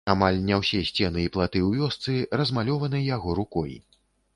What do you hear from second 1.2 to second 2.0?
і платы ў